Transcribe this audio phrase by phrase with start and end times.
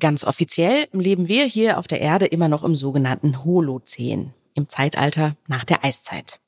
[0.00, 5.36] Ganz offiziell leben wir hier auf der Erde immer noch im sogenannten Holozän, im Zeitalter
[5.48, 6.40] nach der Eiszeit.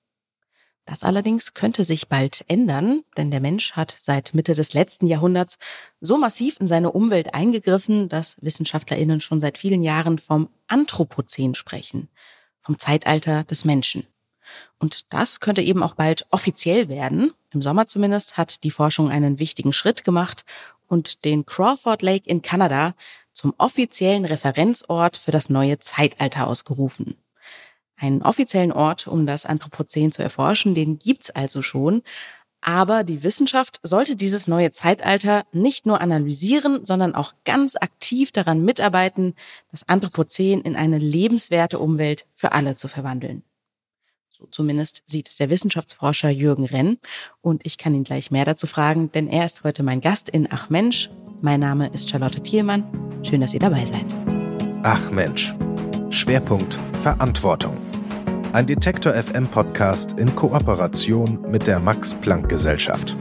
[0.86, 5.58] Das allerdings könnte sich bald ändern, denn der Mensch hat seit Mitte des letzten Jahrhunderts
[6.00, 12.08] so massiv in seine Umwelt eingegriffen, dass Wissenschaftlerinnen schon seit vielen Jahren vom Anthropozän sprechen,
[12.60, 14.06] vom Zeitalter des Menschen.
[14.78, 17.32] Und das könnte eben auch bald offiziell werden.
[17.52, 20.44] Im Sommer zumindest hat die Forschung einen wichtigen Schritt gemacht
[20.88, 22.94] und den Crawford Lake in Kanada
[23.40, 27.16] zum offiziellen Referenzort für das neue Zeitalter ausgerufen.
[27.96, 32.02] Einen offiziellen Ort, um das Anthropozän zu erforschen, den gibt's also schon.
[32.60, 38.62] Aber die Wissenschaft sollte dieses neue Zeitalter nicht nur analysieren, sondern auch ganz aktiv daran
[38.62, 39.34] mitarbeiten,
[39.70, 43.42] das Anthropozän in eine lebenswerte Umwelt für alle zu verwandeln.
[44.28, 46.98] So zumindest sieht es der Wissenschaftsforscher Jürgen Renn.
[47.40, 50.46] Und ich kann ihn gleich mehr dazu fragen, denn er ist heute mein Gast in
[50.50, 51.08] Ach Mensch.
[51.42, 52.84] Mein Name ist Charlotte Thielmann.
[53.22, 54.14] Schön, dass ihr dabei seid.
[54.82, 55.54] Ach Mensch.
[56.10, 57.74] Schwerpunkt Verantwortung.
[58.52, 63.16] Ein Detektor FM Podcast in Kooperation mit der Max Planck Gesellschaft.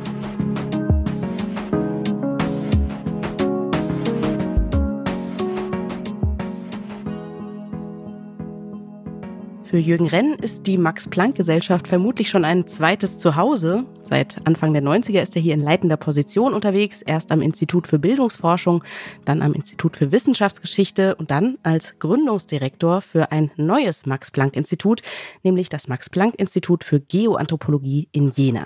[9.69, 13.85] Für Jürgen Renn ist die Max-Planck-Gesellschaft vermutlich schon ein zweites Zuhause.
[14.01, 17.99] Seit Anfang der 90er ist er hier in leitender Position unterwegs, erst am Institut für
[17.99, 18.83] Bildungsforschung,
[19.25, 25.03] dann am Institut für Wissenschaftsgeschichte und dann als Gründungsdirektor für ein neues Max-Planck-Institut,
[25.43, 28.65] nämlich das Max-Planck-Institut für Geoanthropologie in Jena.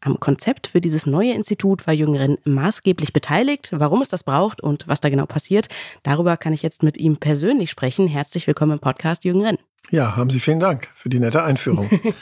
[0.00, 3.70] Am Konzept für dieses neue Institut war Jürgen Renn maßgeblich beteiligt.
[3.72, 5.68] Warum es das braucht und was da genau passiert,
[6.02, 8.06] darüber kann ich jetzt mit ihm persönlich sprechen.
[8.06, 9.58] Herzlich willkommen im Podcast, Jürgen Renn.
[9.90, 11.88] Ja, haben Sie vielen Dank für die nette Einführung.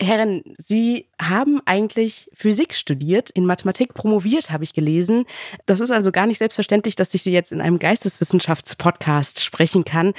[0.00, 5.24] Herren, Sie haben eigentlich Physik studiert, in Mathematik promoviert, habe ich gelesen.
[5.66, 10.12] Das ist also gar nicht selbstverständlich, dass ich Sie jetzt in einem Geisteswissenschaftspodcast sprechen kann.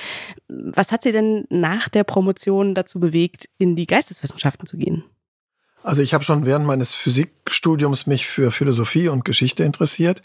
[0.49, 5.05] Was hat Sie denn nach der Promotion dazu bewegt, in die Geisteswissenschaften zu gehen?
[5.81, 10.21] Also ich habe schon während meines Physikstudiums mich für Philosophie und Geschichte interessiert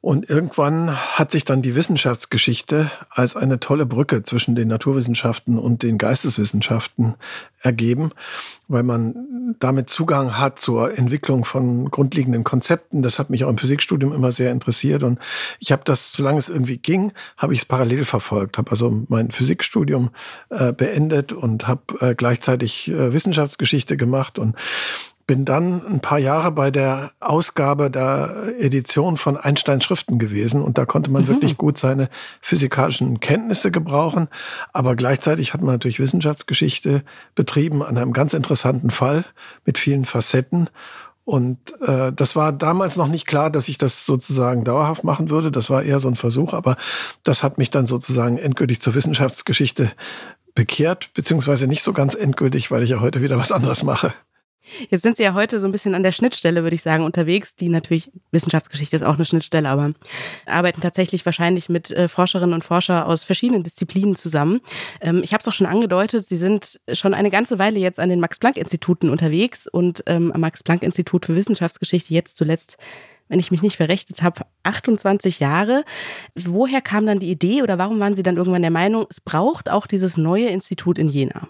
[0.00, 5.82] und irgendwann hat sich dann die Wissenschaftsgeschichte als eine tolle Brücke zwischen den Naturwissenschaften und
[5.82, 7.14] den Geisteswissenschaften
[7.60, 8.12] ergeben,
[8.68, 13.02] weil man damit Zugang hat zur Entwicklung von grundlegenden Konzepten.
[13.02, 15.18] Das hat mich auch im Physikstudium immer sehr interessiert und
[15.58, 19.32] ich habe das, solange es irgendwie ging, habe ich es parallel verfolgt, habe also mein
[19.32, 20.10] Physikstudium
[20.50, 24.54] äh, beendet und habe äh, gleichzeitig äh, Wissenschaftsgeschichte gemacht und
[25.28, 30.78] bin dann ein paar Jahre bei der Ausgabe der Edition von Einstein Schriften gewesen und
[30.78, 31.28] da konnte man mhm.
[31.28, 32.08] wirklich gut seine
[32.40, 34.28] physikalischen Kenntnisse gebrauchen,
[34.72, 39.26] aber gleichzeitig hat man natürlich Wissenschaftsgeschichte betrieben an einem ganz interessanten Fall
[39.66, 40.70] mit vielen Facetten
[41.24, 45.52] und äh, das war damals noch nicht klar, dass ich das sozusagen dauerhaft machen würde.
[45.52, 46.78] Das war eher so ein Versuch, aber
[47.22, 49.92] das hat mich dann sozusagen endgültig zur Wissenschaftsgeschichte
[50.54, 54.14] bekehrt, beziehungsweise nicht so ganz endgültig, weil ich ja heute wieder was anderes mache.
[54.90, 57.54] Jetzt sind Sie ja heute so ein bisschen an der Schnittstelle, würde ich sagen, unterwegs,
[57.54, 59.92] die natürlich, Wissenschaftsgeschichte ist auch eine Schnittstelle, aber
[60.46, 64.60] arbeiten tatsächlich wahrscheinlich mit äh, Forscherinnen und Forscher aus verschiedenen Disziplinen zusammen.
[65.00, 68.08] Ähm, ich habe es auch schon angedeutet, Sie sind schon eine ganze Weile jetzt an
[68.08, 72.76] den Max-Planck-Instituten unterwegs und ähm, am Max-Planck-Institut für Wissenschaftsgeschichte jetzt zuletzt
[73.28, 75.84] wenn ich mich nicht verrechnet habe, 28 Jahre.
[76.34, 79.70] Woher kam dann die Idee oder warum waren Sie dann irgendwann der Meinung, es braucht
[79.70, 81.48] auch dieses neue Institut in Jena?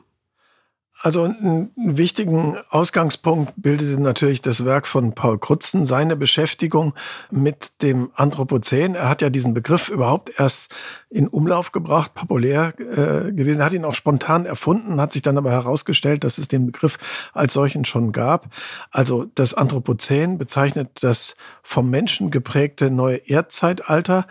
[1.01, 6.93] Also einen wichtigen Ausgangspunkt bildete natürlich das Werk von Paul Krutzen, seine Beschäftigung
[7.31, 8.97] mit dem Anthropozän.
[8.97, 10.75] Er hat ja diesen Begriff überhaupt erst
[11.09, 13.63] in Umlauf gebracht, populär äh, gewesen.
[13.63, 16.99] Hat ihn auch spontan erfunden, hat sich dann aber herausgestellt, dass es den Begriff
[17.33, 18.49] als solchen schon gab.
[18.91, 24.27] Also das Anthropozän bezeichnet das vom Menschen geprägte neue Erdzeitalter.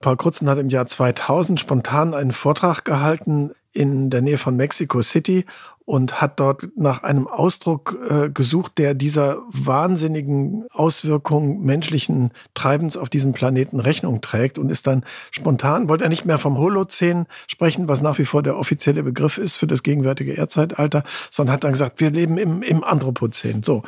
[0.00, 5.02] Paul Krutzen hat im Jahr 2000 spontan einen Vortrag gehalten in der Nähe von Mexico
[5.02, 5.44] City
[5.86, 13.08] und hat dort nach einem Ausdruck äh, gesucht, der dieser wahnsinnigen Auswirkung menschlichen Treibens auf
[13.08, 17.88] diesem Planeten Rechnung trägt und ist dann spontan, wollte er nicht mehr vom Holozän sprechen,
[17.88, 21.72] was nach wie vor der offizielle Begriff ist für das gegenwärtige Erdzeitalter, sondern hat dann
[21.72, 23.62] gesagt, wir leben im, im Anthropozän.
[23.62, 23.84] So.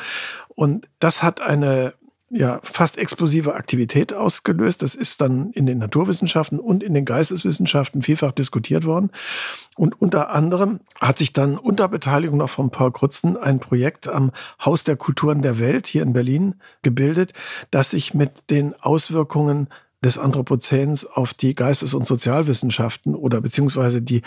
[0.54, 1.94] Und das hat eine
[2.30, 4.82] ja, fast explosive Aktivität ausgelöst.
[4.82, 9.10] Das ist dann in den Naturwissenschaften und in den Geisteswissenschaften vielfach diskutiert worden.
[9.76, 14.32] Und unter anderem hat sich dann unter Beteiligung noch von Paul Krutzen ein Projekt am
[14.62, 17.32] Haus der Kulturen der Welt hier in Berlin gebildet,
[17.70, 19.68] das sich mit den Auswirkungen
[20.04, 24.22] des Anthropozäns auf die Geistes- und Sozialwissenschaften oder beziehungsweise die,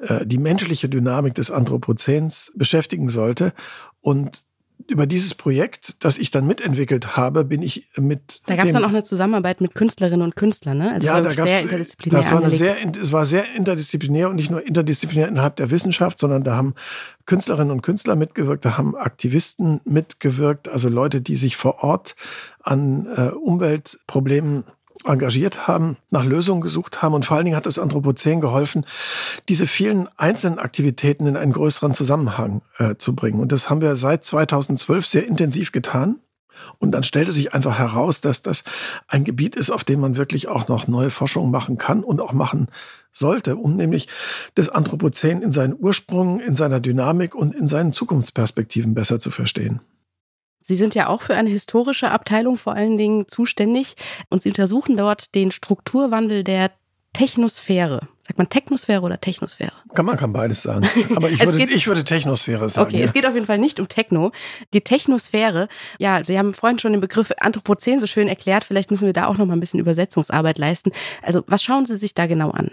[0.00, 3.52] äh, die menschliche Dynamik des Anthropozäns beschäftigen sollte.
[4.00, 4.44] Und
[4.88, 8.40] über dieses Projekt, das ich dann mitentwickelt habe, bin ich mit.
[8.46, 10.92] Da gab es dann auch eine Zusammenarbeit mit Künstlerinnen und Künstlern, ne?
[10.92, 12.20] Also ja, da gab sehr interdisziplinär.
[12.20, 16.18] Das war eine sehr, es war sehr interdisziplinär und nicht nur interdisziplinär innerhalb der Wissenschaft,
[16.18, 16.74] sondern da haben
[17.26, 22.16] Künstlerinnen und Künstler mitgewirkt, da haben Aktivisten mitgewirkt, also Leute, die sich vor Ort
[22.62, 24.64] an äh, Umweltproblemen
[25.04, 28.86] engagiert haben, nach Lösungen gesucht haben und vor allen Dingen hat das Anthropozän geholfen,
[29.48, 33.40] diese vielen einzelnen Aktivitäten in einen größeren Zusammenhang äh, zu bringen.
[33.40, 36.16] Und das haben wir seit 2012 sehr intensiv getan.
[36.78, 38.62] Und dann stellte sich einfach heraus, dass das
[39.08, 42.32] ein Gebiet ist, auf dem man wirklich auch noch neue Forschung machen kann und auch
[42.32, 42.68] machen
[43.10, 44.08] sollte, um nämlich
[44.54, 49.80] das Anthropozän in seinen Ursprüngen, in seiner Dynamik und in seinen Zukunftsperspektiven besser zu verstehen.
[50.62, 53.96] Sie sind ja auch für eine historische Abteilung vor allen Dingen zuständig
[54.30, 56.70] und Sie untersuchen dort den Strukturwandel der
[57.12, 58.08] Technosphäre.
[58.22, 59.72] Sagt man Technosphäre oder Technosphäre?
[59.94, 60.88] Kann man kann beides sagen.
[61.14, 62.88] Aber ich, würde, ich würde Technosphäre sagen.
[62.88, 63.04] Okay, ja.
[63.04, 64.32] es geht auf jeden Fall nicht um Techno.
[64.72, 65.68] Die Technosphäre,
[65.98, 68.64] ja, Sie haben vorhin schon den Begriff Anthropozän so schön erklärt.
[68.64, 70.92] Vielleicht müssen wir da auch noch mal ein bisschen Übersetzungsarbeit leisten.
[71.20, 72.70] Also, was schauen Sie sich da genau an?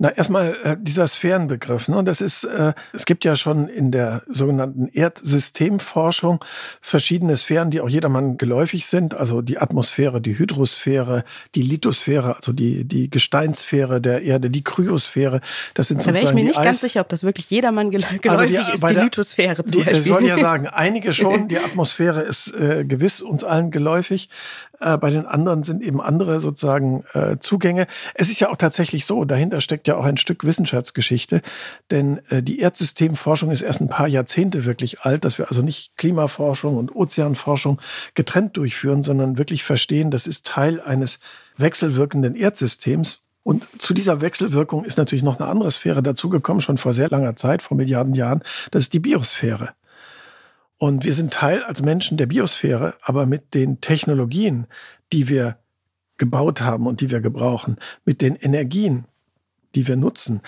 [0.00, 1.88] Na, erstmal äh, dieser Sphärenbegriff.
[1.88, 2.04] Ne?
[2.04, 6.44] Das ist, äh, es gibt ja schon in der sogenannten Erdsystemforschung
[6.80, 9.14] verschiedene Sphären, die auch jedermann geläufig sind.
[9.14, 11.24] Also die Atmosphäre, die Hydrosphäre,
[11.56, 15.40] die Lithosphäre, also die, die Gesteinssphäre der Erde, die Kryosphäre.
[15.74, 18.44] Das sind da wäre ich mir nicht ganz sicher, ob das wirklich jedermann geläufig also
[18.44, 19.98] die, ist, die der, Lithosphäre zum die, Beispiel.
[19.98, 21.48] Ich soll ja sagen, einige schon.
[21.48, 24.28] Die Atmosphäre ist äh, gewiss uns allen geläufig.
[24.78, 27.88] Äh, bei den anderen sind eben andere sozusagen äh, Zugänge.
[28.14, 31.42] Es ist ja auch tatsächlich so, dahinter steckt ja auch ein Stück Wissenschaftsgeschichte,
[31.90, 35.96] denn äh, die Erdsystemforschung ist erst ein paar Jahrzehnte wirklich alt, dass wir also nicht
[35.96, 37.80] Klimaforschung und Ozeanforschung
[38.14, 41.18] getrennt durchführen, sondern wirklich verstehen, das ist Teil eines
[41.56, 43.22] wechselwirkenden Erdsystems.
[43.42, 47.34] Und zu dieser Wechselwirkung ist natürlich noch eine andere Sphäre dazugekommen, schon vor sehr langer
[47.34, 48.42] Zeit, vor Milliarden Jahren.
[48.70, 49.70] Das ist die Biosphäre.
[50.78, 54.66] Und wir sind Teil als Menschen der Biosphäre, aber mit den Technologien,
[55.12, 55.56] die wir
[56.18, 59.06] gebaut haben und die wir gebrauchen, mit den Energien,
[59.74, 60.42] die wir nutzen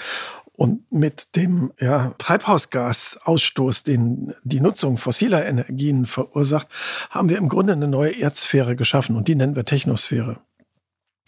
[0.60, 6.68] und mit dem ja, Treibhausgasausstoß, den die Nutzung fossiler Energien verursacht,
[7.08, 10.40] haben wir im Grunde eine neue Erdsphäre geschaffen und die nennen wir Technosphäre.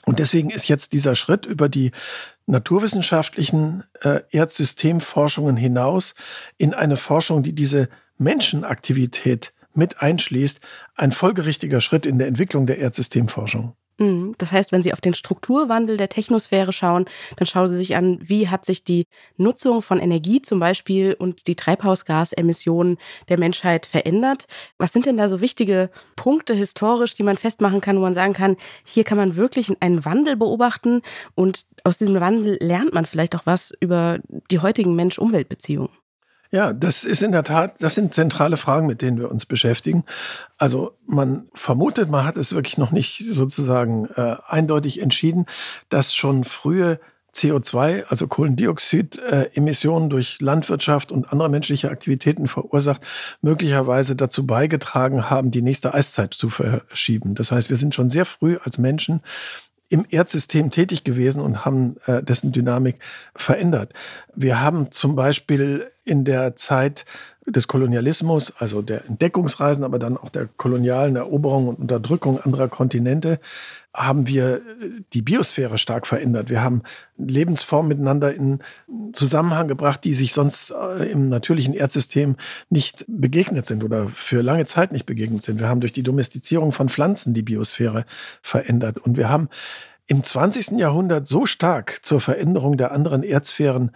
[0.05, 1.93] Und deswegen ist jetzt dieser Schritt über die
[2.45, 6.15] naturwissenschaftlichen äh, Erdsystemforschungen hinaus
[6.59, 10.61] in eine Forschung, die diese Menschenaktivität mit einschließt,
[10.95, 13.77] ein folgerichtiger Schritt in der Entwicklung der Erdsystemforschung.
[13.99, 14.35] Mhm.
[14.39, 17.05] Das heißt, wenn Sie auf den Strukturwandel der Technosphäre schauen,
[17.37, 19.07] dann schauen Sie sich an, wie hat sich die
[19.37, 22.99] Nutzung von Energie zum Beispiel und die Treibhausgasemissionen
[23.29, 24.47] der Menschheit verändert.
[24.79, 28.33] Was sind denn da so wichtige Punkte historisch, die man festmachen kann, wo man sagen
[28.33, 31.03] kann, hier kann man wirklich einen Wandel beobachten
[31.35, 35.91] und aus diesem Wandel lernt man vielleicht auch was über die heutigen Mensch-Umwelt-Beziehungen?
[36.55, 40.05] Ja, das ist in der Tat, das sind zentrale Fragen, mit denen wir uns beschäftigen.
[40.59, 45.47] Also man vermutet, man hat es wirklich noch nicht sozusagen äh, eindeutig entschieden,
[45.89, 47.01] dass schon frühe
[47.35, 53.01] CO2, also Kohlendioxid-Emissionen durch Landwirtschaft und andere menschliche Aktivitäten verursacht,
[53.41, 57.35] möglicherweise dazu beigetragen haben, die nächste Eiszeit zu verschieben.
[57.35, 59.23] Das heißt, wir sind schon sehr früh als Menschen
[59.93, 62.97] im Erdsystem tätig gewesen und haben äh, dessen Dynamik
[63.35, 63.93] verändert.
[64.35, 67.05] Wir haben zum Beispiel in der Zeit
[67.47, 73.41] des Kolonialismus, also der Entdeckungsreisen, aber dann auch der kolonialen Eroberung und Unterdrückung anderer Kontinente,
[73.93, 74.63] haben wir
[75.13, 76.51] die Biosphäre stark verändert.
[76.51, 76.83] Wir haben
[77.19, 78.61] Lebensformen miteinander in
[79.13, 82.37] Zusammenhang gebracht, die sich sonst äh, im natürlichen Erdsystem
[82.71, 85.61] nicht begegnet sind oder für lange Zeit nicht begegnet sind.
[85.61, 88.07] Wir haben durch die Domestizierung von Pflanzen die Biosphäre
[88.41, 89.49] verändert und wir haben
[90.07, 90.73] im 20.
[90.73, 93.93] Jahrhundert so stark zur Veränderung der anderen Erdsphären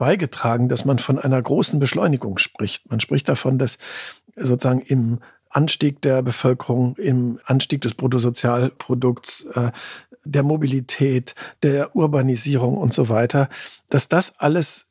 [0.00, 2.90] beigetragen, dass man von einer großen Beschleunigung spricht.
[2.90, 3.76] Man spricht davon, dass
[4.34, 5.18] sozusagen im
[5.50, 9.70] Anstieg der Bevölkerung, im Anstieg des Bruttosozialprodukts, äh,
[10.24, 13.50] der Mobilität, der Urbanisierung und so weiter,
[13.90, 14.86] dass das alles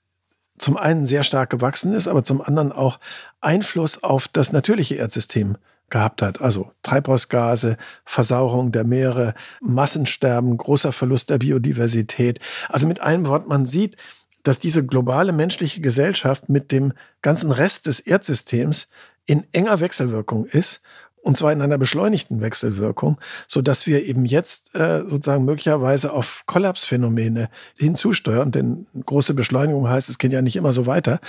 [0.60, 3.00] zum einen sehr stark gewachsen ist, aber zum anderen auch
[3.42, 5.58] Einfluss auf das natürliche Erdsystem
[5.90, 6.40] gehabt hat.
[6.40, 12.40] Also Treibhausgase, Versauerung der Meere, Massensterben, großer Verlust der Biodiversität.
[12.68, 13.98] Also mit einem Wort, man sieht,
[14.44, 18.88] dass diese globale menschliche Gesellschaft mit dem ganzen Rest des Erdsystems
[19.26, 20.82] in enger Wechselwirkung ist
[21.22, 26.44] und zwar in einer beschleunigten Wechselwirkung, so dass wir eben jetzt äh, sozusagen möglicherweise auf
[26.46, 31.20] Kollapsphänomene hinzusteuern, denn große Beschleunigung heißt, es geht ja nicht immer so weiter.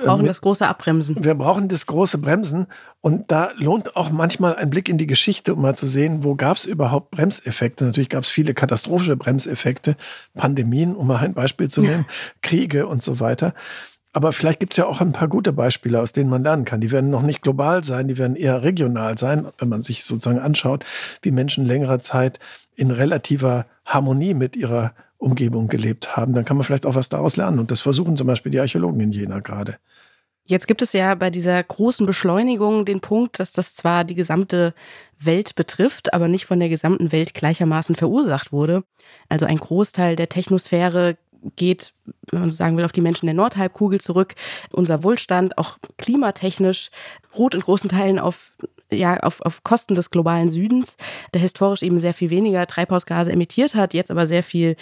[0.00, 1.22] Wir brauchen ähm, das große Abbremsen.
[1.22, 2.66] Wir brauchen das große Bremsen.
[3.02, 6.34] Und da lohnt auch manchmal ein Blick in die Geschichte, um mal zu sehen, wo
[6.34, 7.84] gab es überhaupt Bremseffekte.
[7.84, 9.96] Natürlich gab es viele katastrophische Bremseffekte,
[10.34, 12.06] Pandemien, um mal ein Beispiel zu nehmen,
[12.42, 13.54] Kriege und so weiter.
[14.12, 16.80] Aber vielleicht gibt es ja auch ein paar gute Beispiele, aus denen man lernen kann.
[16.80, 20.40] Die werden noch nicht global sein, die werden eher regional sein, wenn man sich sozusagen
[20.40, 20.84] anschaut,
[21.22, 22.40] wie Menschen längere Zeit
[22.74, 26.32] in relativer Harmonie mit ihrer Umgebung gelebt haben.
[26.32, 27.60] Dann kann man vielleicht auch was daraus lernen.
[27.60, 29.76] Und das versuchen zum Beispiel die Archäologen in Jena gerade.
[30.44, 34.74] Jetzt gibt es ja bei dieser großen Beschleunigung den Punkt, dass das zwar die gesamte
[35.16, 38.82] Welt betrifft, aber nicht von der gesamten Welt gleichermaßen verursacht wurde.
[39.28, 41.16] Also ein Großteil der Technosphäre
[41.56, 41.94] geht,
[42.30, 44.34] wenn man so sagen will, auf die Menschen der Nordhalbkugel zurück.
[44.72, 46.90] Unser Wohlstand, auch klimatechnisch,
[47.36, 48.52] ruht in großen Teilen auf
[48.92, 50.96] ja, auf, auf Kosten des globalen Südens,
[51.32, 54.76] der historisch eben sehr viel weniger Treibhausgase emittiert hat, jetzt aber sehr viel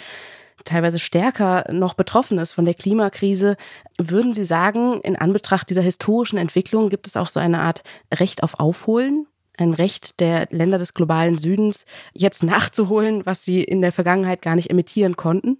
[0.65, 3.55] teilweise stärker noch betroffen ist von der Klimakrise.
[3.97, 8.43] Würden Sie sagen, in Anbetracht dieser historischen Entwicklung gibt es auch so eine Art Recht
[8.43, 9.27] auf Aufholen?
[9.57, 14.55] Ein Recht der Länder des globalen Südens, jetzt nachzuholen, was sie in der Vergangenheit gar
[14.55, 15.57] nicht emittieren konnten?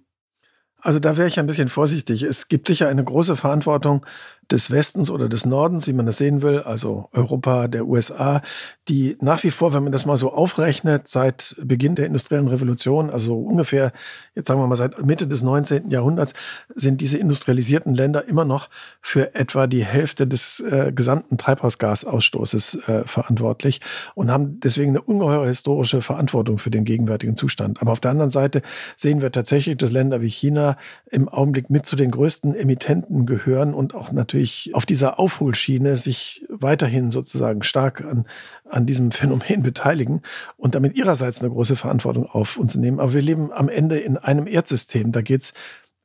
[0.82, 2.22] Also da wäre ich ein bisschen vorsichtig.
[2.22, 4.06] Es gibt sicher eine große Verantwortung
[4.50, 8.42] des Westens oder des Nordens, wie man das sehen will, also Europa, der USA,
[8.88, 13.10] die nach wie vor, wenn man das mal so aufrechnet, seit Beginn der industriellen Revolution,
[13.10, 13.92] also ungefähr,
[14.34, 15.90] jetzt sagen wir mal seit Mitte des 19.
[15.90, 16.32] Jahrhunderts,
[16.74, 18.68] sind diese industrialisierten Länder immer noch
[19.00, 23.80] für etwa die Hälfte des äh, gesamten Treibhausgasausstoßes äh, verantwortlich
[24.14, 27.80] und haben deswegen eine ungeheure historische Verantwortung für den gegenwärtigen Zustand.
[27.80, 28.62] Aber auf der anderen Seite
[28.96, 30.76] sehen wir tatsächlich, dass Länder wie China
[31.10, 35.96] im Augenblick mit zu den größten Emittenten gehören und auch natürlich natürlich auf dieser Aufholschiene
[35.96, 38.26] sich weiterhin sozusagen stark an,
[38.68, 40.22] an diesem Phänomen beteiligen
[40.56, 43.00] und damit ihrerseits eine große Verantwortung auf uns nehmen.
[43.00, 45.12] Aber wir leben am Ende in einem Erdsystem.
[45.12, 45.52] Da geht es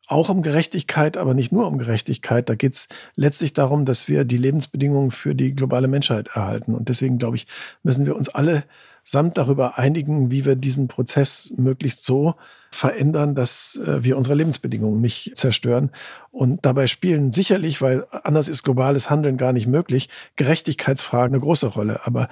[0.08, 2.48] auch um Gerechtigkeit, aber nicht nur um Gerechtigkeit.
[2.50, 6.76] Da geht es letztlich darum, dass wir die Lebensbedingungen für die globale Menschheit erhalten.
[6.76, 7.48] Und deswegen, glaube ich,
[7.82, 8.66] müssen wir uns alle
[9.08, 12.34] samt darüber einigen, wie wir diesen Prozess möglichst so
[12.72, 15.92] verändern, dass äh, wir unsere Lebensbedingungen nicht zerstören.
[16.32, 21.68] Und dabei spielen sicherlich, weil anders ist globales Handeln gar nicht möglich, Gerechtigkeitsfragen eine große
[21.68, 22.02] Rolle.
[22.06, 22.28] Aber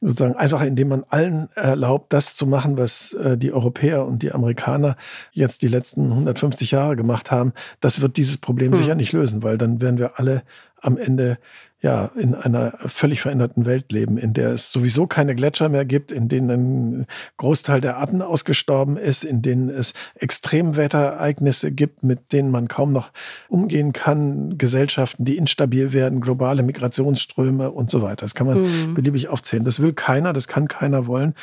[0.00, 4.32] sozusagen einfach, indem man allen erlaubt, das zu machen, was äh, die Europäer und die
[4.32, 4.96] Amerikaner
[5.32, 8.78] jetzt die letzten 150 Jahre gemacht haben, das wird dieses Problem hm.
[8.78, 10.42] sicher nicht lösen, weil dann werden wir alle
[10.80, 11.38] am Ende
[11.80, 16.10] ja, in einer völlig veränderten Welt leben, in der es sowieso keine Gletscher mehr gibt,
[16.10, 17.06] in denen ein
[17.36, 23.12] Großteil der Arten ausgestorben ist, in denen es Extremwetterereignisse gibt, mit denen man kaum noch
[23.48, 28.22] umgehen kann, Gesellschaften, die instabil werden, globale Migrationsströme und so weiter.
[28.22, 28.94] Das kann man mhm.
[28.94, 29.64] beliebig aufzählen.
[29.64, 31.34] Das will keiner, das kann keiner wollen.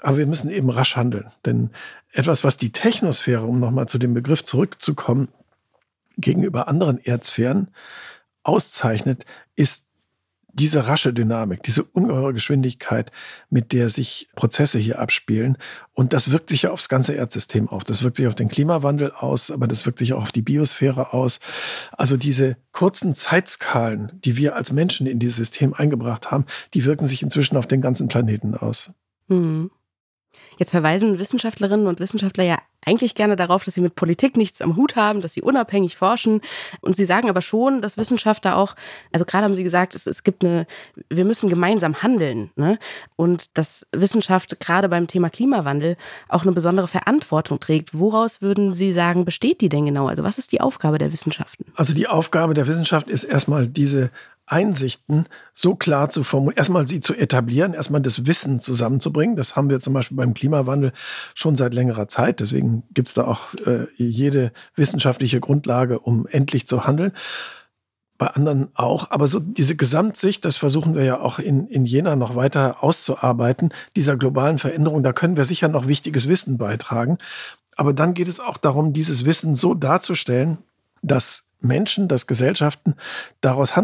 [0.00, 1.26] Aber wir müssen eben rasch handeln.
[1.44, 1.70] Denn
[2.12, 5.28] etwas, was die Technosphäre, um nochmal zu dem Begriff zurückzukommen,
[6.16, 7.68] gegenüber anderen Erdsphären
[8.44, 9.24] auszeichnet,
[9.56, 9.84] ist
[10.54, 13.10] diese rasche Dynamik, diese ungeheure Geschwindigkeit,
[13.50, 15.58] mit der sich Prozesse hier abspielen.
[15.92, 17.82] Und das wirkt sich ja aufs ganze Erdsystem auf.
[17.82, 21.12] Das wirkt sich auf den Klimawandel aus, aber das wirkt sich auch auf die Biosphäre
[21.12, 21.40] aus.
[21.92, 27.06] Also diese kurzen Zeitskalen, die wir als Menschen in dieses System eingebracht haben, die wirken
[27.06, 28.92] sich inzwischen auf den ganzen Planeten aus.
[29.28, 29.70] Hm.
[30.58, 34.76] Jetzt verweisen Wissenschaftlerinnen und Wissenschaftler ja eigentlich gerne darauf, dass sie mit Politik nichts am
[34.76, 36.40] Hut haben, dass sie unabhängig forschen.
[36.80, 38.74] Und sie sagen aber schon, dass Wissenschaft da auch,
[39.12, 40.66] also gerade haben sie gesagt, es, es gibt eine,
[41.08, 42.50] wir müssen gemeinsam handeln.
[42.56, 42.78] Ne?
[43.16, 45.96] Und dass Wissenschaft gerade beim Thema Klimawandel
[46.28, 47.98] auch eine besondere Verantwortung trägt.
[47.98, 50.08] Woraus würden Sie sagen, besteht die denn genau?
[50.08, 51.66] Also was ist die Aufgabe der Wissenschaften?
[51.76, 54.10] Also die Aufgabe der Wissenschaft ist erstmal diese
[54.46, 59.36] Einsichten so klar zu formulieren, erstmal sie zu etablieren, erstmal das Wissen zusammenzubringen.
[59.36, 60.92] Das haben wir zum Beispiel beim Klimawandel
[61.34, 62.40] schon seit längerer Zeit.
[62.40, 67.12] Deswegen gibt es da auch äh, jede wissenschaftliche Grundlage, um endlich zu handeln.
[68.18, 69.10] Bei anderen auch.
[69.10, 73.72] Aber so diese Gesamtsicht, das versuchen wir ja auch in, in Jena noch weiter auszuarbeiten,
[73.96, 77.18] dieser globalen Veränderung, da können wir sicher noch wichtiges Wissen beitragen.
[77.76, 80.58] Aber dann geht es auch darum, dieses Wissen so darzustellen,
[81.02, 82.94] dass Menschen, dass Gesellschaften
[83.40, 83.74] daraus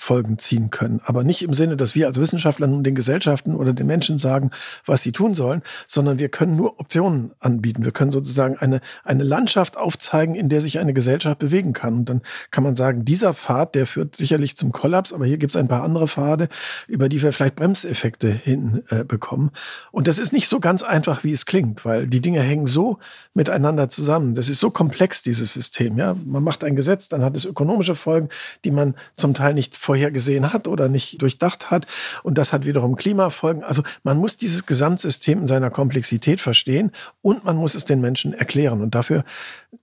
[0.00, 1.00] Handlungsfolgen ziehen können.
[1.04, 4.50] Aber nicht im Sinne, dass wir als Wissenschaftler nun den Gesellschaften oder den Menschen sagen,
[4.86, 7.84] was sie tun sollen, sondern wir können nur Optionen anbieten.
[7.84, 11.94] Wir können sozusagen eine, eine Landschaft aufzeigen, in der sich eine Gesellschaft bewegen kann.
[11.94, 15.52] Und dann kann man sagen, dieser Pfad, der führt sicherlich zum Kollaps, aber hier gibt
[15.52, 16.48] es ein paar andere Pfade,
[16.88, 19.48] über die wir vielleicht Bremseffekte hinbekommen.
[19.48, 19.58] Äh,
[19.92, 22.98] Und das ist nicht so ganz einfach, wie es klingt, weil die Dinge hängen so
[23.34, 24.34] miteinander zusammen.
[24.34, 25.96] Das ist so komplex, dieses System.
[25.98, 28.28] Ja, man macht ein Gesetz, dann hat es ökonomische Folgen,
[28.64, 31.84] die man zum Teil nicht vorhergesehen hat oder nicht durchdacht hat.
[32.22, 33.64] Und das hat wiederum Klimafolgen.
[33.64, 36.92] Also man muss dieses Gesamtsystem in seiner Komplexität verstehen
[37.22, 38.82] und man muss es den Menschen erklären.
[38.82, 39.24] Und dafür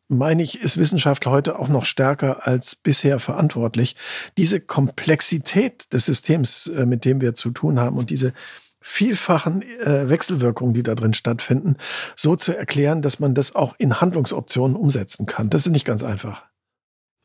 [0.07, 3.97] meine ich, ist Wissenschaft heute auch noch stärker als bisher verantwortlich,
[4.37, 8.31] diese Komplexität des Systems, äh, mit dem wir zu tun haben und diese
[8.79, 11.75] vielfachen äh, Wechselwirkungen, die da drin stattfinden,
[12.15, 15.49] so zu erklären, dass man das auch in Handlungsoptionen umsetzen kann.
[15.49, 16.43] Das ist nicht ganz einfach.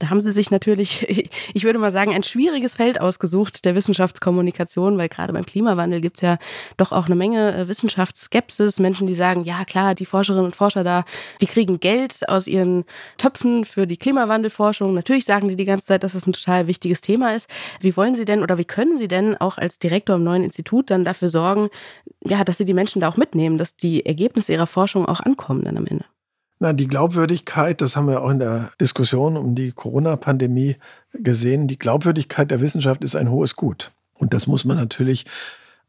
[0.02, 4.98] Da haben Sie sich natürlich, ich würde mal sagen, ein schwieriges Feld ausgesucht der Wissenschaftskommunikation,
[4.98, 6.38] weil gerade beim Klimawandel gibt es ja
[6.76, 8.80] doch auch eine Menge äh, Wissenschaftsskepsis.
[8.80, 11.04] Menschen, die sagen, ja klar, die Forscherinnen und Forscher da,
[11.40, 12.84] die kriegen Geld aus ihren
[13.16, 14.92] Töpfen für die Klimawandelforschung.
[14.92, 17.48] Natürlich sagen die die ganze Zeit, dass das ein total wichtiges Thema ist.
[17.78, 20.90] Wie wollen Sie denn oder wie können Sie denn auch als Direktor im neuen Institut
[20.90, 21.70] dann dafür sorgen,
[22.24, 25.62] ja, dass Sie die Menschen da auch mitnehmen, dass die Ergebnisse ihrer Forschung auch ankommen
[25.62, 26.04] dann am Ende?
[26.62, 30.76] Na, die Glaubwürdigkeit, das haben wir auch in der Diskussion um die Corona-Pandemie
[31.12, 33.90] gesehen, die Glaubwürdigkeit der Wissenschaft ist ein hohes Gut.
[34.14, 35.26] Und das muss man natürlich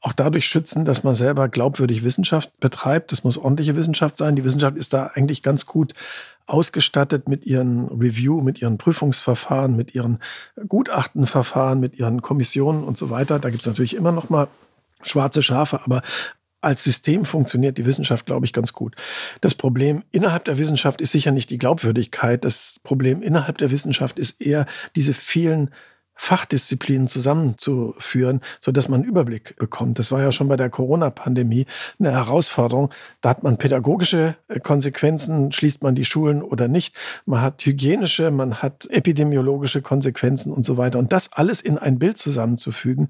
[0.01, 3.11] auch dadurch schützen, dass man selber glaubwürdig Wissenschaft betreibt.
[3.11, 4.35] Das muss ordentliche Wissenschaft sein.
[4.35, 5.93] Die Wissenschaft ist da eigentlich ganz gut
[6.47, 10.17] ausgestattet mit ihren Review, mit ihren Prüfungsverfahren, mit ihren
[10.67, 13.37] Gutachtenverfahren, mit ihren Kommissionen und so weiter.
[13.37, 14.47] Da gibt es natürlich immer noch mal
[15.03, 16.01] schwarze Schafe, aber
[16.63, 18.96] als System funktioniert die Wissenschaft, glaube ich, ganz gut.
[19.41, 22.46] Das Problem innerhalb der Wissenschaft ist sicher nicht die Glaubwürdigkeit.
[22.46, 24.65] Das Problem innerhalb der Wissenschaft ist eher
[24.96, 25.72] diese vielen
[26.15, 30.00] Fachdisziplinen zusammenzuführen, so dass man einen Überblick bekommt.
[30.00, 31.65] Das war ja schon bei der Corona-Pandemie
[32.00, 32.93] eine Herausforderung.
[33.22, 36.96] Da hat man pädagogische Konsequenzen, schließt man die Schulen oder nicht.
[37.25, 41.00] Man hat hygienische, man hat epidemiologische Konsequenzen und so weiter.
[41.00, 43.10] Und das alles in ein Bild zusammenzufügen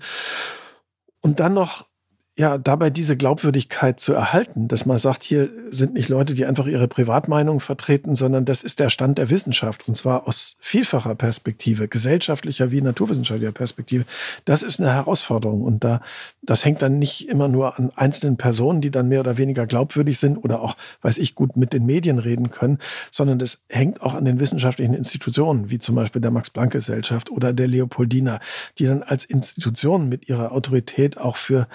[1.21, 1.85] und dann noch
[2.35, 6.65] ja, dabei diese Glaubwürdigkeit zu erhalten, dass man sagt, hier sind nicht Leute, die einfach
[6.65, 11.87] ihre Privatmeinung vertreten, sondern das ist der Stand der Wissenschaft und zwar aus vielfacher Perspektive,
[11.87, 14.05] gesellschaftlicher wie naturwissenschaftlicher Perspektive.
[14.45, 16.01] Das ist eine Herausforderung und da,
[16.41, 20.17] das hängt dann nicht immer nur an einzelnen Personen, die dann mehr oder weniger glaubwürdig
[20.17, 22.79] sind oder auch, weiß ich, gut mit den Medien reden können,
[23.11, 27.67] sondern das hängt auch an den wissenschaftlichen Institutionen, wie zum Beispiel der Max-Planck-Gesellschaft oder der
[27.67, 28.39] Leopoldina,
[28.79, 31.67] die dann als Institutionen mit ihrer Autorität auch für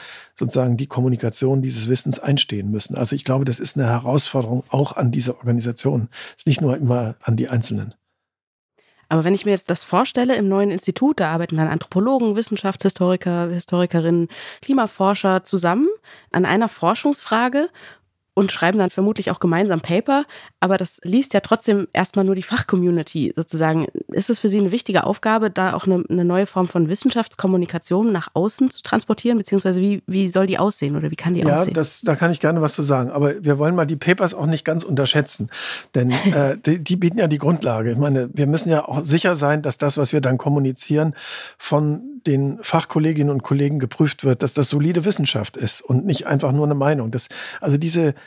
[0.48, 2.96] sozusagen die Kommunikation dieses Wissens einstehen müssen.
[2.96, 6.08] Also ich glaube, das ist eine Herausforderung auch an diese Organisationen.
[6.30, 7.94] Es ist nicht nur immer an die Einzelnen.
[9.08, 13.48] Aber wenn ich mir jetzt das vorstelle, im neuen Institut, da arbeiten dann Anthropologen, Wissenschaftshistoriker,
[13.48, 14.28] Historikerinnen,
[14.60, 15.88] Klimaforscher zusammen
[16.30, 17.70] an einer Forschungsfrage
[18.38, 20.24] und schreiben dann vermutlich auch gemeinsam Paper,
[20.60, 23.86] aber das liest ja trotzdem erstmal nur die Fachcommunity sozusagen.
[24.12, 28.12] Ist es für Sie eine wichtige Aufgabe, da auch eine, eine, neue Form von Wissenschaftskommunikation
[28.12, 31.52] nach außen zu transportieren, beziehungsweise wie, wie soll die aussehen oder wie kann die ja,
[31.52, 31.74] aussehen?
[31.74, 34.46] Ja, da kann ich gerne was zu sagen, aber wir wollen mal die Papers auch
[34.46, 35.50] nicht ganz unterschätzen,
[35.96, 37.90] denn äh, die, die bieten ja die Grundlage.
[37.90, 41.16] Ich meine, wir müssen ja auch sicher sein, dass das, was wir dann kommunizieren,
[41.56, 46.52] von den Fachkolleginnen und Kollegen geprüft wird, dass das solide Wissenschaft ist und nicht einfach
[46.52, 47.10] nur eine Meinung.
[47.10, 47.28] Das,
[47.60, 48.14] also diese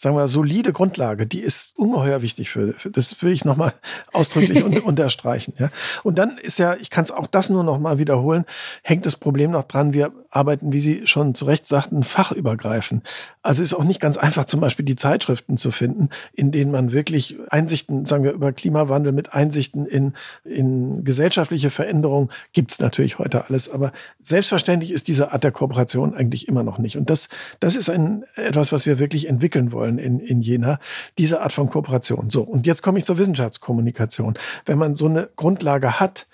[0.00, 3.72] sagen wir, solide Grundlage, die ist ungeheuer wichtig für, für das will ich nochmal
[4.12, 5.54] ausdrücklich un, unterstreichen.
[5.58, 5.70] Ja.
[6.04, 8.44] Und dann ist ja, ich kann es auch das nur nochmal wiederholen,
[8.84, 13.02] hängt das Problem noch dran, wir arbeiten, wie Sie schon zu Recht sagten, fachübergreifend.
[13.42, 16.92] Also ist auch nicht ganz einfach, zum Beispiel die Zeitschriften zu finden, in denen man
[16.92, 20.12] wirklich Einsichten, sagen wir, über Klimawandel mit Einsichten in,
[20.44, 23.68] in gesellschaftliche Veränderungen gibt es natürlich heute alles.
[23.68, 23.90] Aber
[24.22, 26.96] selbstverständlich ist diese Art der Kooperation eigentlich immer noch nicht.
[26.96, 30.80] Und das, das ist ein, etwas, was wir wirklich entwickeln wollen in, in Jena,
[31.16, 32.28] diese Art von Kooperation.
[32.28, 34.36] So, und jetzt komme ich zur Wissenschaftskommunikation.
[34.66, 36.26] Wenn man so eine Grundlage hat,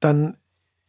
[0.00, 0.36] dann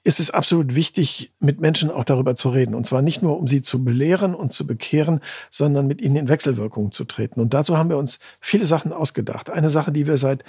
[0.06, 2.76] ist es absolut wichtig, mit Menschen auch darüber zu reden.
[2.76, 6.30] Und zwar nicht nur, um sie zu belehren und zu bekehren, sondern mit ihnen in
[6.30, 7.40] Wechselwirkungen zu treten.
[7.42, 9.50] Und dazu haben wir uns viele Sachen ausgedacht.
[9.50, 10.44] Eine Sache, die wir seit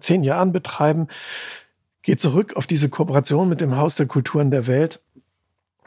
[0.00, 1.08] zehn Jahren betreiben,
[2.00, 5.02] geht zurück auf diese Kooperation mit dem Haus der Kulturen der Welt.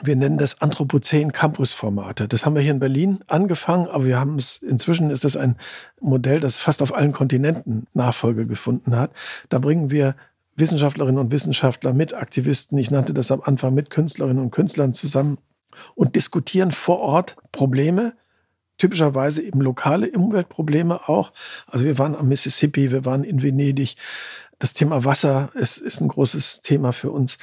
[0.02, 2.28] Wir nennen das Anthropozän Campus Formate.
[2.28, 5.56] Das haben wir hier in Berlin angefangen, aber wir haben es, inzwischen ist es ein
[6.02, 9.12] Modell, das fast auf allen Kontinenten Nachfolge gefunden hat.
[9.48, 10.16] Da bringen wir
[10.58, 15.38] Wissenschaftlerinnen und Wissenschaftler mit Aktivisten, ich nannte das am Anfang mit Künstlerinnen und Künstlern zusammen
[15.96, 18.14] und diskutieren vor Ort Probleme,
[18.78, 21.32] typischerweise eben lokale Umweltprobleme auch.
[21.68, 23.96] Also wir waren am Mississippi, wir waren in Venedig.
[24.60, 27.38] Das Thema Wasser ist, ist ein großes Thema für uns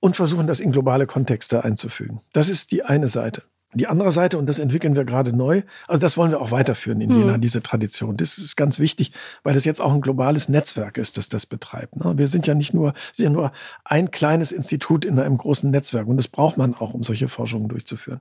[0.00, 2.20] und versuchen das in globale Kontexte einzufügen.
[2.32, 3.42] Das ist die eine Seite.
[3.74, 7.02] Die andere Seite, und das entwickeln wir gerade neu, also das wollen wir auch weiterführen
[7.02, 7.42] in Jena, mhm.
[7.42, 8.16] diese Tradition.
[8.16, 11.96] Das ist ganz wichtig, weil das jetzt auch ein globales Netzwerk ist, das das betreibt.
[11.96, 12.16] Ne?
[12.16, 13.52] Wir sind ja nicht nur, sind ja nur
[13.84, 17.68] ein kleines Institut in einem großen Netzwerk und das braucht man auch, um solche Forschungen
[17.68, 18.20] durchzuführen.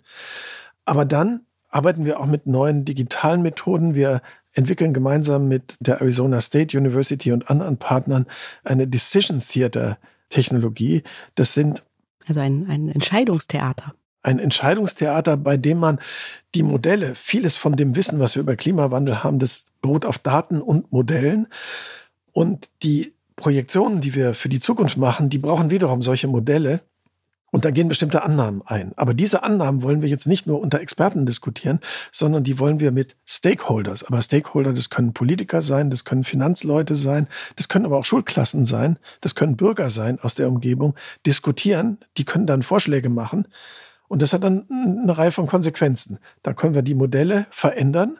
[0.84, 3.96] Aber dann arbeiten wir auch mit neuen digitalen Methoden.
[3.96, 8.26] Wir entwickeln gemeinsam mit der Arizona State University und anderen Partnern
[8.66, 9.98] eine Decision Theater
[10.30, 11.04] Technologie.
[11.36, 11.84] Das sind
[12.28, 13.94] also ein, ein Entscheidungstheater
[14.28, 16.00] ein Entscheidungstheater, bei dem man
[16.54, 20.62] die Modelle, vieles von dem Wissen, was wir über Klimawandel haben, das beruht auf Daten
[20.62, 21.48] und Modellen.
[22.34, 26.82] Und die Projektionen, die wir für die Zukunft machen, die brauchen wiederum solche Modelle.
[27.58, 28.94] Und da gehen bestimmte Annahmen ein.
[28.98, 31.80] Aber diese Annahmen wollen wir jetzt nicht nur unter Experten diskutieren,
[32.12, 34.04] sondern die wollen wir mit Stakeholders.
[34.04, 38.64] Aber Stakeholder, das können Politiker sein, das können Finanzleute sein, das können aber auch Schulklassen
[38.64, 40.94] sein, das können Bürger sein aus der Umgebung,
[41.26, 41.98] diskutieren.
[42.18, 43.48] Die können dann Vorschläge machen.
[44.08, 46.20] Und das hat dann eine Reihe von Konsequenzen.
[46.44, 48.20] Da können wir die Modelle verändern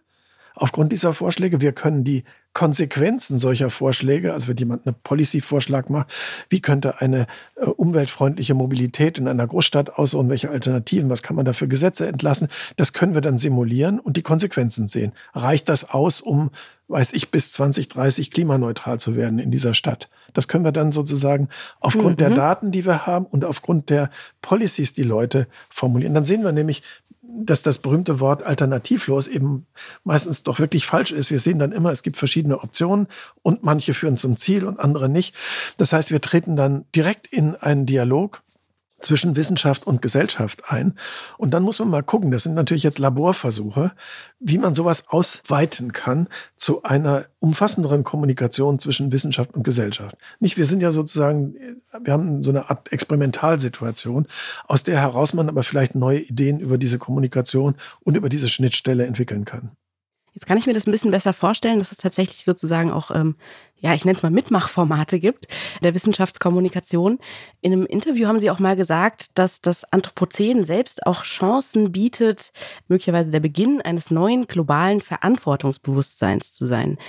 [0.58, 1.62] aufgrund dieser Vorschläge.
[1.62, 2.24] Wir können die
[2.58, 6.12] Konsequenzen solcher Vorschläge, also wenn jemand einen Policy-Vorschlag macht,
[6.50, 11.46] wie könnte eine äh, umweltfreundliche Mobilität in einer Großstadt aussehen, welche Alternativen, was kann man
[11.46, 15.12] da für Gesetze entlassen, das können wir dann simulieren und die Konsequenzen sehen.
[15.34, 16.50] Reicht das aus, um,
[16.88, 20.10] weiß ich, bis 2030 klimaneutral zu werden in dieser Stadt?
[20.34, 22.24] Das können wir dann sozusagen aufgrund mhm.
[22.26, 24.10] der Daten, die wir haben und aufgrund der
[24.42, 26.16] Policies, die Leute formulieren.
[26.16, 26.82] Dann sehen wir nämlich,
[27.46, 29.68] dass das berühmte Wort alternativlos eben
[30.04, 31.30] meistens doch wirklich falsch ist.
[31.30, 33.08] Wir sehen dann immer, es gibt verschiedene Optionen
[33.44, 35.36] und manche führen zum Ziel und andere nicht.
[35.78, 38.42] Das heißt, wir treten dann direkt in einen Dialog
[39.00, 40.94] zwischen Wissenschaft und Gesellschaft ein.
[41.38, 43.92] Und dann muss man mal gucken, das sind natürlich jetzt Laborversuche,
[44.40, 50.18] wie man sowas ausweiten kann zu einer umfassenderen Kommunikation zwischen Wissenschaft und Gesellschaft.
[50.40, 51.56] Nicht, wir sind ja sozusagen,
[52.02, 54.28] wir haben so eine Art Experimentalsituation,
[54.68, 59.06] aus der heraus man aber vielleicht neue Ideen über diese Kommunikation und über diese Schnittstelle
[59.06, 59.72] entwickeln kann.
[60.38, 63.38] Jetzt kann ich mir das ein bisschen besser vorstellen, dass es tatsächlich sozusagen auch, ähm,
[63.80, 65.48] ja, ich nenne es mal Mitmachformate gibt
[65.82, 67.18] der Wissenschaftskommunikation.
[67.62, 72.52] In einem Interview haben Sie auch mal gesagt, dass das Anthropozän selbst auch Chancen bietet,
[72.88, 77.00] möglicherweise der Beginn eines neuen globalen Verantwortungsbewusstseins zu sein.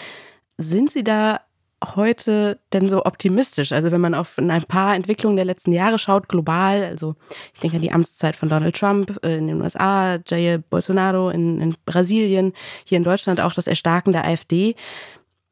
[0.56, 1.42] Sind Sie da
[1.84, 3.72] heute denn so optimistisch?
[3.72, 7.14] Also wenn man auf ein paar Entwicklungen der letzten Jahre schaut, global, also
[7.54, 11.60] ich denke an die Amtszeit von Donald Trump äh, in den USA, Jair Bolsonaro in,
[11.60, 12.52] in Brasilien,
[12.84, 14.74] hier in Deutschland auch das Erstarken der AfD.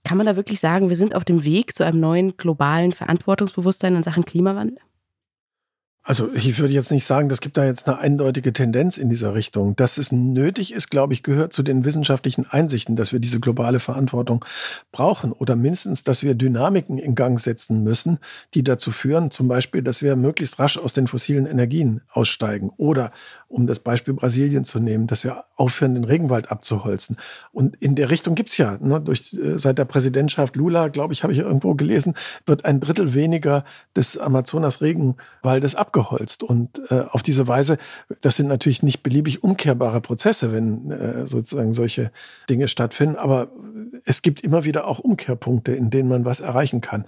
[0.04, 3.96] Kann man da wirklich sagen, wir sind auf dem Weg zu einem neuen globalen Verantwortungsbewusstsein
[3.96, 4.78] in Sachen Klimawandel?
[6.08, 9.34] Also ich würde jetzt nicht sagen, das gibt da jetzt eine eindeutige Tendenz in dieser
[9.34, 9.74] Richtung.
[9.74, 13.80] Dass es nötig ist, glaube ich, gehört zu den wissenschaftlichen Einsichten, dass wir diese globale
[13.80, 14.44] Verantwortung
[14.92, 18.20] brauchen oder mindestens, dass wir Dynamiken in Gang setzen müssen,
[18.54, 23.10] die dazu führen, zum Beispiel, dass wir möglichst rasch aus den fossilen Energien aussteigen oder,
[23.48, 27.16] um das Beispiel Brasilien zu nehmen, dass wir aufhören, den Regenwald abzuholzen.
[27.50, 31.24] Und in der Richtung gibt's ja, ne, durch, äh, seit der Präsidentschaft Lula, glaube ich,
[31.24, 32.14] habe ich irgendwo gelesen,
[32.46, 33.64] wird ein Drittel weniger
[33.96, 36.42] des Amazonas-Regenwaldes abgeholzt abgeholzt.
[36.42, 37.78] Und äh, auf diese Weise,
[38.20, 42.10] das sind natürlich nicht beliebig umkehrbare Prozesse, wenn äh, sozusagen solche
[42.50, 43.48] Dinge stattfinden, aber
[44.04, 47.06] es gibt immer wieder auch Umkehrpunkte, in denen man was erreichen kann.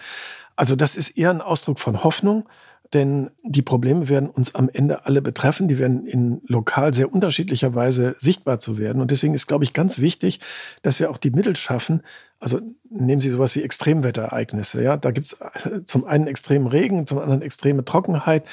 [0.57, 2.48] Also das ist eher ein Ausdruck von Hoffnung,
[2.94, 5.68] denn die Probleme werden uns am Ende alle betreffen.
[5.68, 9.03] Die werden in lokal sehr unterschiedlicher Weise sichtbar zu werden.
[9.03, 10.40] Und deswegen ist, glaube ich, ganz wichtig,
[10.83, 12.03] dass wir auch die Mittel schaffen.
[12.40, 14.83] Also nehmen Sie sowas wie Extremwetterereignisse.
[14.83, 18.44] Ja, da gibt es äh, zum einen extremen Regen, zum anderen extreme Trockenheit.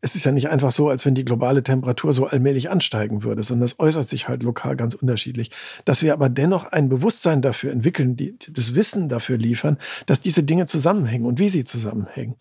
[0.00, 3.42] Es ist ja nicht einfach so, als wenn die globale Temperatur so allmählich ansteigen würde,
[3.42, 5.50] sondern es äußert sich halt lokal ganz unterschiedlich.
[5.84, 10.42] Dass wir aber dennoch ein Bewusstsein dafür entwickeln, die, das Wissen dafür liefern, dass diese
[10.42, 12.36] Dinge zusammenhängen und wie sie zusammenhängen.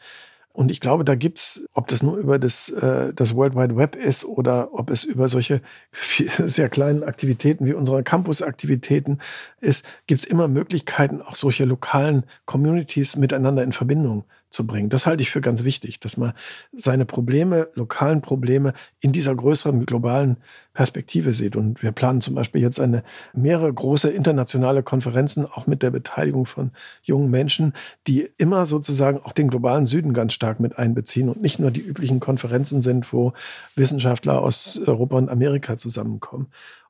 [0.58, 3.96] Und ich glaube, da gibt's, ob das nur über das, äh, das World Wide Web
[3.96, 9.20] ist oder ob es über solche sehr kleinen Aktivitäten wie unsere Campus-Aktivitäten
[9.60, 14.90] ist, gibt's immer Möglichkeiten, auch solche lokalen Communities miteinander in Verbindung zu bringen.
[14.90, 16.34] Das halte ich für ganz wichtig, dass man
[16.74, 20.38] seine Probleme, lokalen Probleme in dieser größeren globalen
[20.74, 21.56] Perspektive sieht.
[21.56, 26.46] Und wir planen zum Beispiel jetzt eine mehrere große internationale Konferenzen, auch mit der Beteiligung
[26.46, 27.74] von jungen Menschen,
[28.06, 31.82] die immer sozusagen auch den globalen Süden ganz stark mit einbeziehen und nicht nur die
[31.82, 33.34] üblichen Konferenzen sind, wo
[33.76, 36.48] Wissenschaftler aus Europa und Amerika zusammenkommen.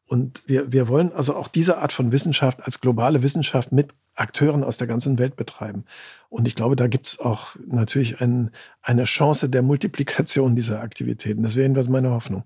[0.07, 4.63] Und wir, wir wollen also auch diese Art von Wissenschaft als globale Wissenschaft mit Akteuren
[4.63, 5.83] aus der ganzen Welt betreiben.
[6.29, 11.43] Und ich glaube, da gibt es auch natürlich ein, eine Chance der Multiplikation dieser Aktivitäten.
[11.43, 12.43] Das wäre jedenfalls meine Hoffnung.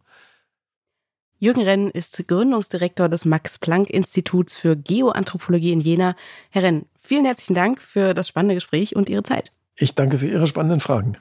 [1.38, 6.16] Jürgen Renn ist Gründungsdirektor des Max-Planck-Instituts für Geoanthropologie in Jena.
[6.50, 9.52] Herr Renn, vielen herzlichen Dank für das spannende Gespräch und Ihre Zeit.
[9.76, 11.18] Ich danke für Ihre spannenden Fragen.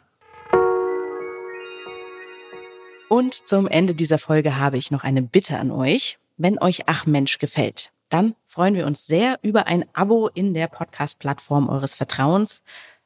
[3.09, 6.20] Und zum Ende dieser Folge habe ich noch eine Bitte an euch.
[6.43, 10.69] Wenn euch Ach Mensch gefällt, dann freuen wir uns sehr über ein Abo in der
[10.69, 12.63] Podcast-Plattform eures Vertrauens.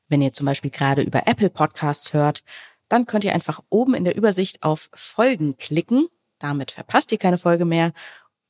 [0.06, 2.44] Wenn ihr zum Beispiel gerade über Apple Podcasts hört,
[2.88, 6.06] dann könnt ihr einfach oben in der Übersicht auf Folgen klicken.
[6.38, 7.92] Damit verpasst ihr keine Folge mehr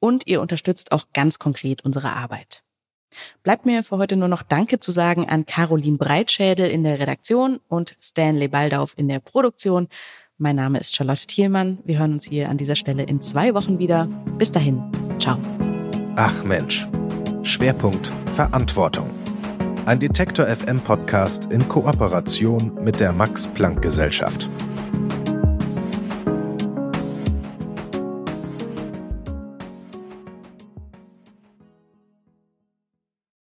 [0.01, 2.63] und ihr unterstützt auch ganz konkret unsere Arbeit.
[3.43, 7.59] Bleibt mir für heute nur noch Danke zu sagen an Caroline Breitschädel in der Redaktion
[7.69, 9.89] und Stanley Baldauf in der Produktion.
[10.37, 11.79] Mein Name ist Charlotte Thielmann.
[11.85, 14.07] Wir hören uns hier an dieser Stelle in zwei Wochen wieder.
[14.37, 14.83] Bis dahin.
[15.21, 15.39] Ciao.
[16.17, 16.89] Ach Mensch.
[17.45, 19.09] Schwerpunkt Verantwortung.
[19.87, 24.49] Ein Detektor FM Podcast in Kooperation mit der Max Planck Gesellschaft.